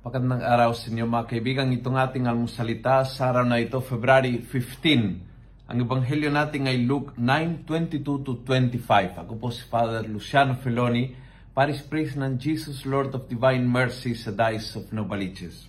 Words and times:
Pagandang 0.00 0.40
araw 0.40 0.72
sa 0.72 0.88
inyo 0.88 1.04
mga 1.04 1.28
kaibigan. 1.28 1.76
Itong 1.76 2.00
ating 2.00 2.24
almusalita 2.24 3.04
sa 3.04 3.28
araw 3.28 3.44
na 3.44 3.60
ito, 3.60 3.84
February 3.84 4.40
15. 4.40 5.68
Ang 5.68 5.76
ebanghelyo 5.76 6.32
natin 6.32 6.72
ay 6.72 6.88
Luke 6.88 7.12
9:22 7.20 8.24
to 8.24 8.40
25. 8.48 9.20
Ako 9.20 9.36
po 9.36 9.52
si 9.52 9.60
Father 9.68 10.08
Luciano 10.08 10.56
Feloni, 10.56 11.12
Paris 11.52 11.84
Priest 11.84 12.16
ng 12.16 12.40
Jesus 12.40 12.88
Lord 12.88 13.12
of 13.12 13.28
Divine 13.28 13.68
Mercy 13.68 14.16
sa 14.16 14.32
Dice 14.32 14.80
of 14.80 14.88
Novaliches. 14.88 15.68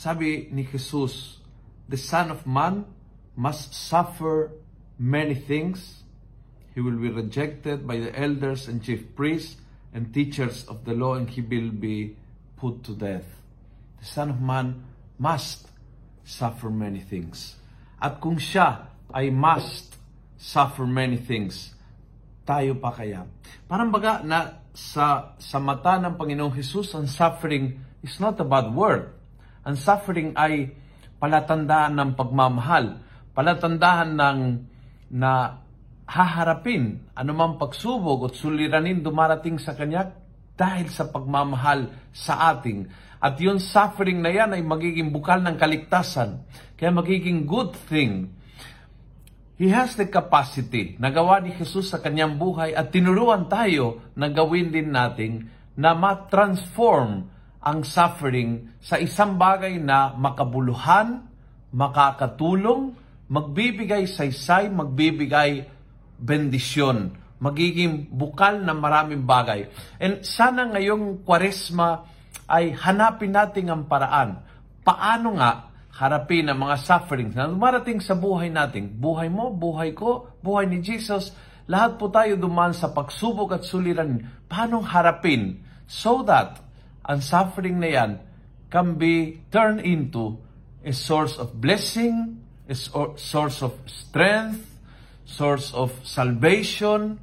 Sabi 0.00 0.48
ni 0.48 0.64
Jesus, 0.64 1.44
The 1.92 2.00
Son 2.00 2.32
of 2.32 2.48
Man 2.48 2.88
must 3.36 3.76
suffer 3.76 4.56
many 4.96 5.36
things. 5.36 6.08
He 6.72 6.80
will 6.80 6.96
be 6.96 7.12
rejected 7.12 7.84
by 7.84 8.00
the 8.00 8.16
elders 8.16 8.64
and 8.64 8.80
chief 8.80 9.12
priests 9.12 9.60
and 9.92 10.08
teachers 10.08 10.64
of 10.72 10.88
the 10.88 10.96
law 10.96 11.20
and 11.20 11.28
he 11.28 11.44
will 11.44 11.68
be 11.68 12.16
put 12.56 12.80
to 12.88 12.96
death. 12.96 13.41
The 14.02 14.10
Son 14.10 14.34
of 14.34 14.42
Man 14.42 14.82
must 15.14 15.70
suffer 16.26 16.66
many 16.74 16.98
things. 16.98 17.54
At 18.02 18.18
kung 18.18 18.34
siya 18.34 18.90
ay 19.14 19.30
must 19.30 19.94
suffer 20.34 20.82
many 20.82 21.22
things, 21.22 21.70
tayo 22.42 22.74
pa 22.82 22.90
kaya? 22.90 23.22
Parang 23.70 23.94
baga 23.94 24.18
na 24.26 24.66
sa, 24.74 25.38
sa 25.38 25.62
mata 25.62 26.02
ng 26.02 26.18
Panginoong 26.18 26.50
Jesus, 26.50 26.90
ang 26.98 27.06
suffering 27.06 27.78
is 28.02 28.18
not 28.18 28.42
a 28.42 28.46
bad 28.46 28.74
word. 28.74 29.14
Ang 29.62 29.78
suffering 29.78 30.34
ay 30.34 30.74
palatandaan 31.22 31.94
ng 31.94 32.10
pagmamahal, 32.18 32.98
palatandaan 33.38 34.18
ng 34.18 34.38
na 35.14 35.62
haharapin 36.10 37.06
anumang 37.14 37.54
pagsubok 37.54 38.26
at 38.26 38.34
suliranin 38.34 39.06
dumarating 39.06 39.62
sa 39.62 39.78
Kanya 39.78 40.10
dahil 40.62 40.86
sa 40.94 41.10
pagmamahal 41.10 41.90
sa 42.14 42.54
ating. 42.54 42.86
At 43.18 43.34
yung 43.42 43.58
suffering 43.58 44.22
na 44.22 44.30
yan 44.30 44.54
ay 44.54 44.62
magiging 44.62 45.10
bukal 45.10 45.42
ng 45.42 45.58
kaligtasan. 45.58 46.46
Kaya 46.78 46.94
magiging 46.94 47.50
good 47.50 47.74
thing. 47.90 48.30
He 49.58 49.70
has 49.74 49.98
the 49.98 50.06
capacity 50.06 50.94
na 51.02 51.10
gawa 51.10 51.42
ni 51.42 51.54
Jesus 51.54 51.90
sa 51.90 51.98
kanyang 51.98 52.38
buhay 52.38 52.74
at 52.74 52.94
tinuruan 52.94 53.50
tayo 53.50 54.02
na 54.14 54.30
gawin 54.30 54.70
din 54.70 54.90
natin 54.90 55.50
na 55.74 55.94
ma-transform 55.94 57.30
ang 57.62 57.78
suffering 57.86 58.74
sa 58.82 58.98
isang 58.98 59.38
bagay 59.38 59.78
na 59.78 60.18
makabuluhan, 60.18 61.22
makakatulong, 61.70 62.98
magbibigay 63.30 64.10
saysay, 64.10 64.66
magbibigay 64.66 65.70
bendisyon, 66.18 67.21
magiging 67.42 68.06
bukal 68.06 68.62
ng 68.62 68.78
maraming 68.78 69.26
bagay. 69.26 69.66
And 69.98 70.22
sana 70.22 70.70
ngayong 70.70 71.26
kwaresma 71.26 72.06
ay 72.46 72.70
hanapin 72.70 73.34
natin 73.34 73.66
ang 73.66 73.82
paraan. 73.90 74.46
Paano 74.86 75.34
nga 75.34 75.74
harapin 75.98 76.46
ang 76.46 76.62
mga 76.62 76.78
sufferings 76.78 77.34
na 77.34 77.50
dumarating 77.50 77.98
sa 77.98 78.14
buhay 78.14 78.46
natin? 78.46 78.94
Buhay 78.94 79.26
mo, 79.26 79.50
buhay 79.50 79.90
ko, 79.90 80.38
buhay 80.38 80.70
ni 80.70 80.78
Jesus, 80.78 81.34
lahat 81.66 81.98
po 81.98 82.06
tayo 82.14 82.38
duman 82.38 82.70
sa 82.70 82.94
pagsubok 82.94 83.58
at 83.58 83.66
suliran. 83.66 84.22
Paano 84.46 84.78
harapin 84.86 85.58
so 85.90 86.22
that 86.22 86.62
ang 87.02 87.18
suffering 87.18 87.82
na 87.82 87.90
yan 87.90 88.12
can 88.70 88.94
be 88.94 89.42
turned 89.50 89.82
into 89.82 90.38
a 90.86 90.94
source 90.94 91.34
of 91.42 91.58
blessing, 91.58 92.38
a 92.70 92.74
source 93.18 93.58
of 93.66 93.74
strength, 93.90 94.62
source 95.26 95.74
of 95.74 95.90
salvation, 96.06 97.18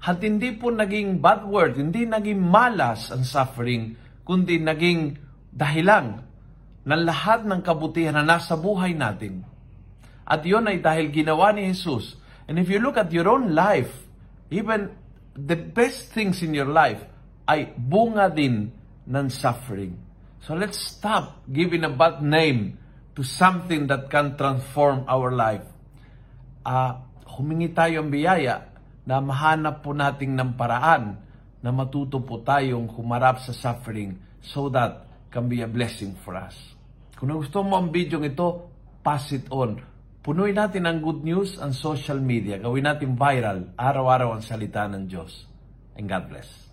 at 0.00 0.16
hindi 0.24 0.56
po 0.56 0.72
naging 0.72 1.20
bad 1.20 1.44
word, 1.44 1.76
hindi 1.76 2.08
naging 2.08 2.40
malas 2.40 3.12
ang 3.12 3.20
suffering, 3.20 3.92
kundi 4.24 4.56
naging 4.56 5.20
dahilan 5.52 6.24
ng 6.88 7.02
lahat 7.04 7.44
ng 7.44 7.60
kabutihan 7.60 8.16
na 8.16 8.24
nasa 8.24 8.56
buhay 8.56 8.96
natin. 8.96 9.44
At 10.24 10.40
yon 10.48 10.72
ay 10.72 10.80
dahil 10.80 11.12
ginawa 11.12 11.52
ni 11.52 11.68
Jesus. 11.68 12.16
And 12.48 12.56
if 12.56 12.72
you 12.72 12.80
look 12.80 12.96
at 12.96 13.12
your 13.12 13.28
own 13.28 13.52
life, 13.52 13.92
even 14.48 14.88
the 15.36 15.58
best 15.58 16.16
things 16.16 16.40
in 16.40 16.56
your 16.56 16.70
life 16.70 17.04
ay 17.44 17.76
bunga 17.76 18.32
din 18.32 18.72
ng 19.04 19.26
suffering. 19.28 20.00
So 20.40 20.56
let's 20.56 20.80
stop 20.80 21.44
giving 21.44 21.84
a 21.84 21.92
bad 21.92 22.24
name 22.24 22.80
to 23.18 23.20
something 23.20 23.84
that 23.92 24.08
can 24.08 24.38
transform 24.40 25.04
our 25.04 25.28
life. 25.28 25.66
Uh, 26.64 27.04
humingi 27.36 27.76
tayo 27.76 28.00
ang 28.00 28.08
biyaya 28.08 28.69
na 29.10 29.18
mahanap 29.18 29.82
po 29.82 29.90
natin 29.90 30.38
ng 30.38 30.54
paraan 30.54 31.18
na 31.58 31.74
matuto 31.74 32.22
po 32.22 32.38
tayong 32.46 32.86
humarap 32.94 33.42
sa 33.42 33.50
suffering 33.50 34.14
so 34.38 34.70
that 34.70 35.10
can 35.34 35.50
be 35.50 35.66
a 35.66 35.66
blessing 35.66 36.14
for 36.22 36.38
us. 36.38 36.54
Kung 37.18 37.34
gusto 37.34 37.66
mo 37.66 37.74
ang 37.74 37.90
video 37.90 38.22
ito, 38.22 38.70
pass 39.02 39.34
it 39.34 39.50
on. 39.50 39.82
Punuin 40.22 40.54
natin 40.54 40.86
ang 40.86 41.02
good 41.02 41.26
news 41.26 41.58
ang 41.58 41.74
social 41.74 42.22
media. 42.22 42.62
Gawin 42.62 42.86
natin 42.86 43.18
viral, 43.18 43.74
araw-araw 43.74 44.38
ang 44.38 44.46
salita 44.46 44.86
ng 44.86 45.10
Diyos. 45.10 45.42
And 45.98 46.06
God 46.06 46.30
bless. 46.30 46.69